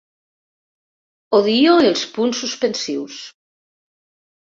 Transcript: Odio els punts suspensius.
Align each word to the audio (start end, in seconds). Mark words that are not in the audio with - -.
Odio 1.41 1.77
els 1.91 2.07
punts 2.17 2.43
suspensius. 2.47 3.23